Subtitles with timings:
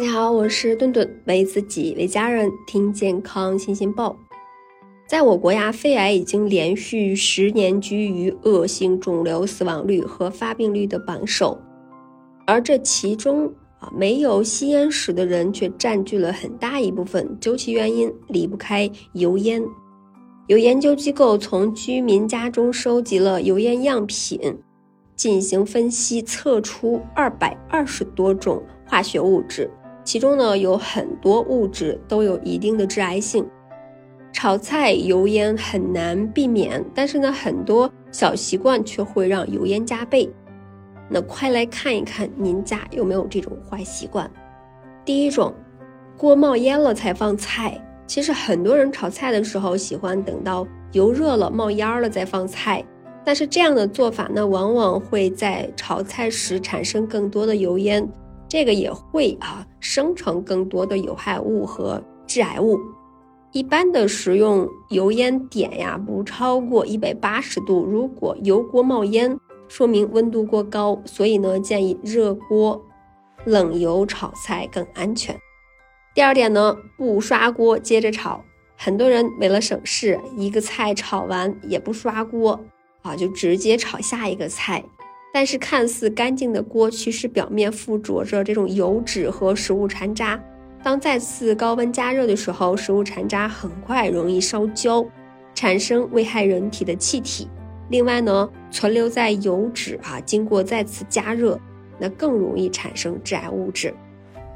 [0.00, 4.16] 大家好，我是顿顿，为自己为家人听健康新鲜报。
[5.06, 11.60] 在我国呀，肺癌已经连续十年居于恶性肿瘤死亡率和发病率的榜首，
[12.46, 13.46] 而这其中
[13.78, 17.36] 啊，没有吸烟史的人却占据了很大一部分。
[17.38, 19.62] 究其原因，离不开油烟。
[20.46, 24.40] 有研究机构从居民家中收集了油烟样品，
[25.14, 29.70] 进行分析，测出二百二十多种化学物质。
[30.10, 33.48] 其中呢，有很多物质都有一定的致癌性。
[34.32, 40.28] 炒菜油烟很难避免，但是呢，很多小习惯却会让油烟加倍。
[41.08, 44.28] 那快来看一看您家有没有这种坏习惯。
[45.04, 45.54] 第一种，
[46.16, 47.80] 锅冒烟了才放菜。
[48.04, 52.84] 其实很多人炒菜的时候喜欢等到油热了、冒烟了再放菜，
[53.24, 58.04] 但是这样的做法呢，往往会在炒菜时产生更多的油烟。
[58.50, 62.76] 这个也会啊生成更多的有害物和致癌物。
[63.52, 67.84] 一般的食用油烟点呀不超过一百八十度。
[67.84, 69.38] 如果油锅冒烟，
[69.68, 72.84] 说明温度过高，所以呢建议热锅
[73.44, 75.38] 冷油炒菜更安全。
[76.12, 78.44] 第二点呢，不刷锅接着炒。
[78.76, 82.58] 很多人为了省事，一个菜炒完也不刷锅
[83.02, 84.84] 啊，就直接炒下一个菜。
[85.32, 90.42] 但是看似干净的锅，其实表面附着着这种油脂和食物残渣。
[90.82, 95.06] 当再次高温加热的时候，食物残渣很快容易烧焦，
[95.54, 97.48] 产生危害人体的气体。
[97.90, 101.60] 另外呢，存留在油脂啊，经过再次加热，
[101.98, 103.92] 那更容易产生致癌物质。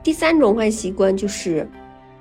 [0.02, 1.68] 第三种坏习惯就是，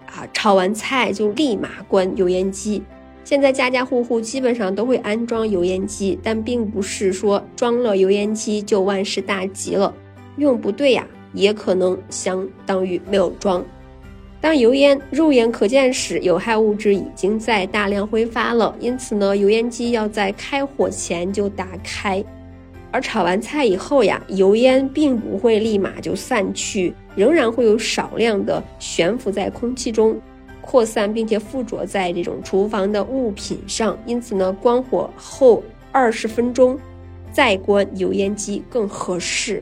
[0.07, 2.83] 啊，炒完菜就立马关油烟机。
[3.23, 9.93] 现在家家户户基本上都会安装油烟机，但并不是说装了油烟机就万事大吉了。
[10.37, 13.63] 用不对呀，也可能相当于没有装。
[14.41, 18.75] 当油烟肉眼可见时，有害物质已经在大量挥发了。
[18.79, 22.21] 因此呢，油烟机要在开火前就打开。
[22.91, 30.19] 而炒完菜以后呀，油烟并不会立马就散去，仍然会有少量的悬浮在空气中。
[30.63, 36.79] 扩散并且附着在这种厨房的物品上，因此呢，关火后二十分钟
[37.31, 39.61] 再关油烟机更合适。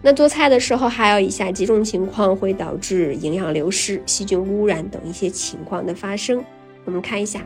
[0.00, 6.42] 那做菜的时候还有以下几种情况会导致营养流失、细菌污染等一些情况的发生。
[6.84, 7.42] 我们看一下，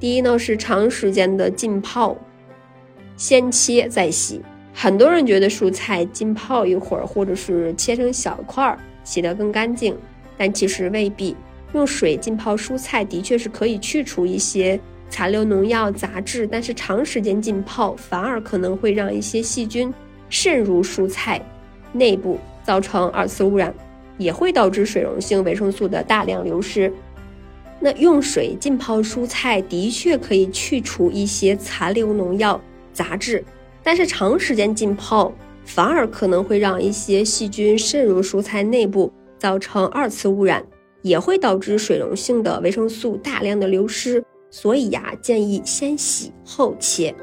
[0.00, 2.16] 第一呢是长时间的浸泡，
[3.16, 4.40] 先切再洗。
[4.72, 9.96] 很多人觉得蔬菜浸泡一会儿，或者是切成小块儿，洗得更干净，
[10.36, 11.36] 但其实未必。
[11.74, 14.78] 用水浸泡蔬菜的确是可以去除一些
[15.10, 19.92] 残留农药杂质，但是长时间浸泡反而可能会让一些细菌
[20.30, 21.44] 渗入蔬菜
[21.92, 23.74] 内部，造成二次污染，
[24.18, 26.92] 也会导致水溶性维生素的大量流失。
[27.80, 32.58] 那用水浸泡蔬菜的确可以去除一些残留农药
[32.92, 33.44] 杂质，
[33.82, 35.32] 但是长时间浸泡
[35.64, 40.64] 反而可能会让一些细菌渗入蔬菜内部，造成二次污染。
[41.04, 47.14] 也会导致水溶性的维生素大量的流失，所以呀，建议先洗后切。